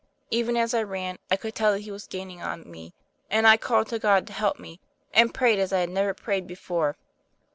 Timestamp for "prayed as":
5.31-5.71